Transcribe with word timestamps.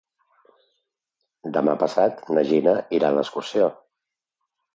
Demà 1.57 1.75
passat 1.83 2.25
na 2.37 2.45
Gina 2.53 2.75
irà 3.01 3.13
d'excursió. 3.19 3.71